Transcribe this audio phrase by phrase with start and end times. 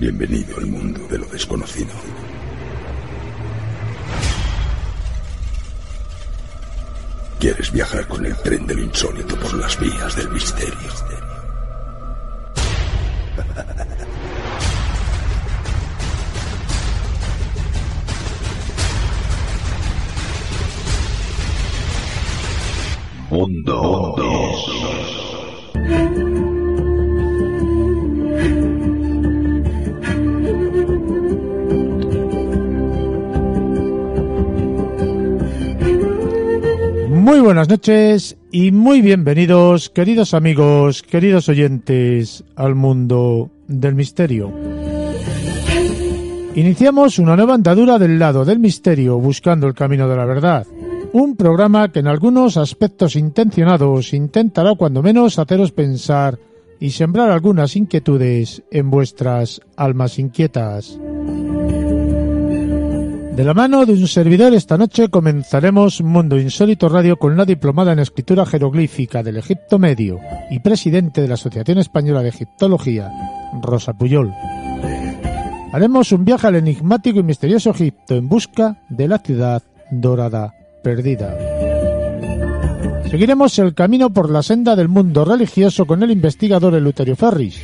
[0.00, 1.92] Bienvenido al mundo de lo desconocido.
[7.38, 10.74] ¿Quieres viajar con el tren de lo insólito por las vías del misterio?
[23.28, 25.19] Mundo Muy
[37.50, 44.52] buenas noches y muy bienvenidos, queridos amigos, queridos oyentes, al mundo del misterio.
[46.54, 50.64] Iniciamos una nueva andadura del lado del misterio buscando el camino de la verdad.
[51.12, 56.38] Un programa que en algunos aspectos intencionados intentará cuando menos haceros pensar
[56.78, 61.00] y sembrar algunas inquietudes en vuestras almas inquietas.
[63.40, 67.94] De la mano de un servidor esta noche comenzaremos Mundo Insólito Radio con la diplomada
[67.94, 73.10] en escritura jeroglífica del Egipto Medio y presidente de la Asociación Española de Egiptología,
[73.62, 74.30] Rosa Puyol.
[75.72, 80.52] Haremos un viaje al enigmático y misterioso Egipto en busca de la ciudad dorada
[80.84, 81.34] perdida.
[83.10, 87.58] Seguiremos el camino por la senda del mundo religioso con el investigador Eleuterio Ferris.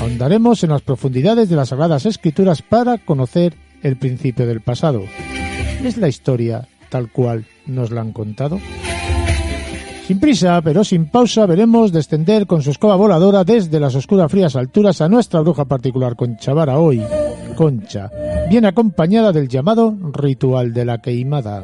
[0.00, 5.02] Ahondaremos en las profundidades de las Sagradas Escrituras para conocer el principio del pasado.
[5.84, 8.58] ¿Es la historia tal cual nos la han contado?
[10.06, 14.56] Sin prisa, pero sin pausa, veremos descender con su escoba voladora desde las oscuras frías
[14.56, 17.02] alturas a nuestra bruja particular Concha Vara hoy,
[17.56, 18.10] Concha,
[18.48, 21.62] bien acompañada del llamado ritual de la queimada.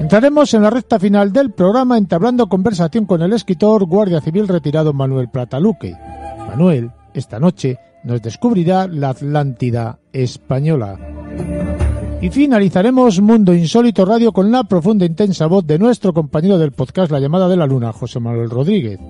[0.00, 4.94] Entraremos en la recta final del programa entablando conversación con el escritor guardia civil retirado
[4.94, 5.94] Manuel Plataluque.
[6.48, 10.98] Manuel, esta noche, nos descubrirá la Atlántida española.
[12.20, 16.70] Y finalizaremos Mundo Insólito Radio con la profunda e intensa voz de nuestro compañero del
[16.70, 19.00] podcast La llamada de la luna, José Manuel Rodríguez.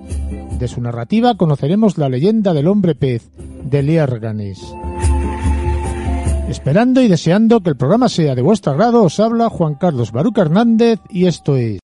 [0.57, 3.29] De su narrativa conoceremos la leyenda del hombre pez,
[3.63, 4.59] de Liérganes.
[6.49, 10.41] Esperando y deseando que el programa sea de vuestro agrado, os habla Juan Carlos Baruca
[10.41, 11.79] Hernández y esto es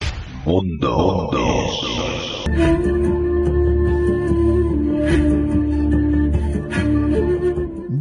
[0.45, 1.29] Mundo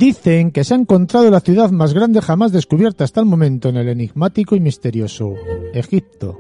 [0.08, 3.76] Dicen que se ha encontrado la ciudad más grande jamás descubierta hasta el momento en
[3.76, 5.34] el enigmático y misterioso
[5.74, 6.38] Egipto.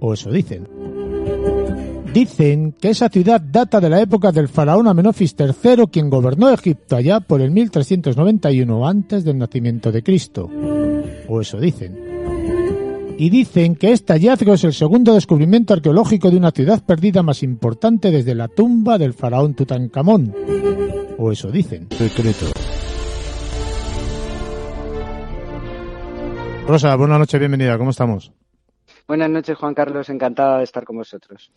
[0.00, 0.68] O eso dicen.
[2.12, 6.96] Dicen que esa ciudad data de la época del faraón Amenofis III, quien gobernó Egipto
[6.96, 10.50] allá por el 1391 antes del nacimiento de Cristo.
[11.28, 11.96] O eso dicen.
[13.16, 17.42] Y dicen que este hallazgo es el segundo descubrimiento arqueológico de una ciudad perdida más
[17.42, 20.34] importante desde la tumba del faraón Tutankamón.
[21.16, 21.88] O eso dicen.
[26.68, 28.30] Rosa, buenas noches, bienvenida, ¿cómo estamos?
[29.06, 31.50] Buenas noches, Juan Carlos, encantada de estar con vosotros.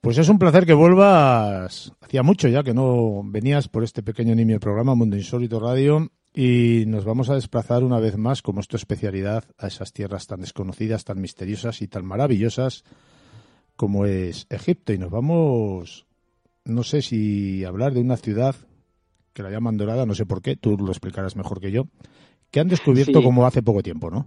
[0.00, 1.92] Pues es un placer que vuelvas.
[2.00, 6.82] Hacía mucho ya que no venías por este pequeño nimio programa Mundo Insólito Radio y
[6.88, 10.40] nos vamos a desplazar una vez más, como es tu especialidad, a esas tierras tan
[10.40, 12.82] desconocidas, tan misteriosas y tan maravillosas
[13.76, 14.92] como es Egipto.
[14.92, 16.06] Y nos vamos,
[16.64, 18.56] no sé si hablar de una ciudad
[19.32, 21.86] que la llaman dorada, no sé por qué, tú lo explicarás mejor que yo,
[22.54, 23.24] que han descubierto Sí.
[23.24, 24.26] como hace poco tiempo, ¿no?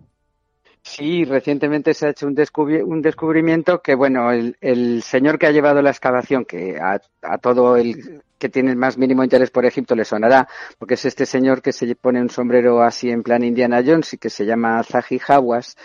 [0.81, 5.47] Sí, recientemente se ha hecho un, descubri- un descubrimiento que, bueno, el, el señor que
[5.47, 9.49] ha llevado la excavación, que a, a todo el que tiene el más mínimo interés
[9.49, 13.23] por Egipto le sonará, porque es este señor que se pone un sombrero así en
[13.23, 15.75] plan Indiana Jones y que se llama Zahi Hawass,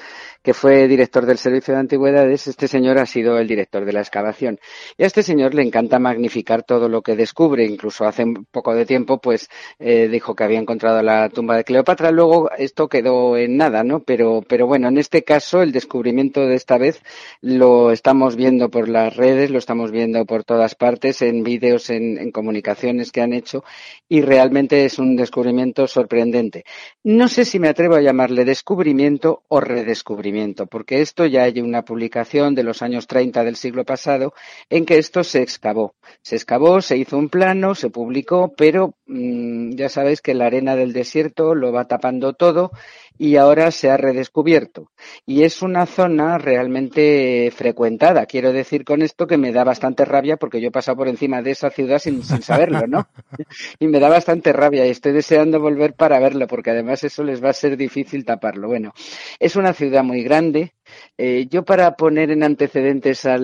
[0.43, 2.47] que fue director del Servicio de Antigüedades.
[2.47, 4.59] Este señor ha sido el director de la excavación.
[4.97, 7.65] Y a este señor le encanta magnificar todo lo que descubre.
[7.65, 9.49] Incluso hace poco de tiempo, pues,
[9.79, 12.11] eh, dijo que había encontrado la tumba de Cleopatra.
[12.11, 14.01] Luego esto quedó en nada, ¿no?
[14.01, 17.03] Pero, pero bueno, en este caso, el descubrimiento de esta vez
[17.41, 22.31] lo estamos viendo por las redes, lo estamos viendo por todas partes, en vídeos, en
[22.33, 23.65] comunicaciones que han hecho
[24.09, 26.65] y realmente es un descubrimiento sorprendente.
[27.03, 30.32] No sé si me atrevo a llamarle descubrimiento o redescubrimiento,
[30.71, 34.33] porque esto ya hay una publicación de los años 30 del siglo pasado
[34.71, 35.95] en que esto se excavó.
[36.23, 40.77] Se excavó, se hizo un plano, se publicó, pero mm, ya sabéis que la arena
[40.77, 42.73] del desierto lo va tapando todo
[43.19, 44.91] y ahora se ha redescubierto.
[45.27, 48.27] Y es una zona realmente frecuentada.
[48.27, 51.43] Quiero decir con esto que me da bastante rabia porque yo he pasado por encima
[51.43, 53.07] de esa ciudad sin, sin saberlo, ¿no?
[53.79, 57.43] y me da bastante rabia y estoy deseando volver para verlo porque además eso les
[57.43, 58.69] va a ser difícil taparlo.
[58.69, 58.93] Bueno,
[59.39, 60.75] es una ciudad muy grande.
[61.17, 63.35] Eh, yo para poner en antecedentes a,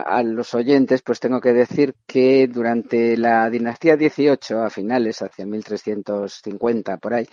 [0.00, 5.46] a, los oyentes, pues tengo que decir que durante la dinastía 18, a finales, hacia
[5.46, 7.26] 1350 por ahí,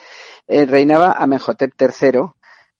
[0.47, 2.21] eh, reinaba Amenhotep III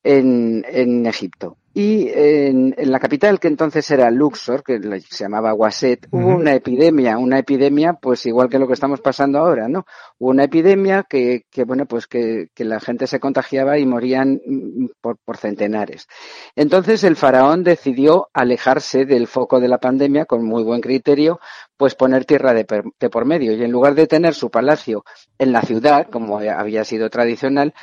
[0.04, 1.58] en, en Egipto.
[1.76, 4.80] Y en, la capital, que entonces era Luxor, que
[5.10, 9.40] se llamaba Waset, hubo una epidemia, una epidemia, pues igual que lo que estamos pasando
[9.40, 9.88] ahora, ¿no?
[10.20, 14.40] Hubo una epidemia que, que bueno, pues que, que, la gente se contagiaba y morían
[14.46, 16.08] mm, por, por, centenares.
[16.56, 21.40] Entonces el faraón decidió alejarse del foco de la pandemia con muy buen criterio,
[21.76, 22.68] pues poner tierra de,
[23.00, 23.52] de por medio.
[23.52, 25.06] Y en lugar de tener su palacio
[25.40, 27.74] en la ciudad, como había sido tradicional,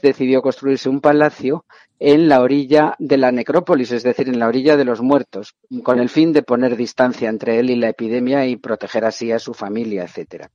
[0.00, 1.64] decidió construirse un palacio
[1.98, 6.00] en la orilla de la necrópolis, es decir, en la orilla de los muertos, con
[6.00, 9.54] el fin de poner distancia entre él y la epidemia y proteger así a su
[9.54, 10.50] familia, etcétera.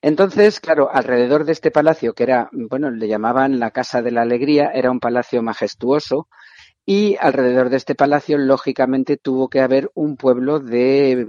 [0.00, 4.22] Entonces, claro, alrededor de este palacio, que era, bueno, le llamaban la Casa de la
[4.22, 6.28] Alegría, era un palacio majestuoso,
[6.84, 11.26] y alrededor de este palacio, lógicamente, tuvo que haber un pueblo de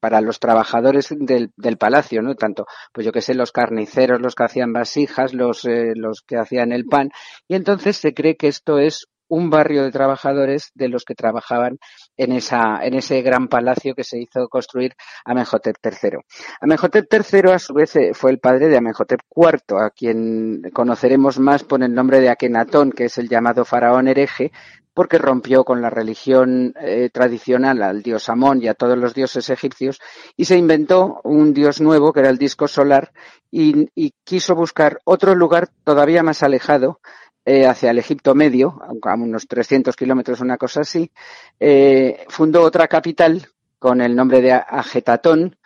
[0.00, 2.34] para los trabajadores del, del, palacio, ¿no?
[2.34, 6.36] Tanto, pues yo que sé, los carniceros, los que hacían vasijas, los, eh, los que
[6.36, 7.10] hacían el pan.
[7.48, 11.78] Y entonces se cree que esto es un barrio de trabajadores de los que trabajaban
[12.16, 16.18] en, esa, en ese gran palacio que se hizo construir Amenhotep III.
[16.60, 21.38] Amenhotep III, a su vez, eh, fue el padre de Amenhotep IV, a quien conoceremos
[21.38, 24.50] más por el nombre de Akenatón, que es el llamado faraón hereje,
[24.98, 29.48] porque rompió con la religión eh, tradicional al dios Amón y a todos los dioses
[29.48, 30.00] egipcios
[30.36, 33.12] y se inventó un dios nuevo que era el disco solar
[33.48, 33.86] y,
[34.24, 36.98] quiso buscar otro lugar todavía más alejado
[37.44, 41.12] eh, hacia el Egipto medio, a unos 300 kilómetros, una cosa así,
[41.60, 43.46] eh, fundó otra capital
[43.78, 45.56] con el nombre de Agetatón,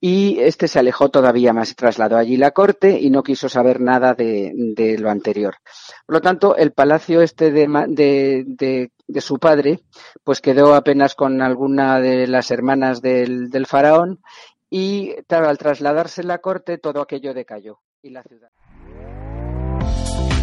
[0.00, 4.14] y este se alejó todavía más, trasladó allí la corte y no quiso saber nada
[4.14, 5.56] de, lo anterior.
[6.06, 9.80] Por lo tanto, el palacio este de, de, su padre,
[10.22, 14.20] pues quedó apenas con alguna de las hermanas del, del faraón
[14.70, 18.50] y al trasladarse la corte todo aquello decayó y la ciudad.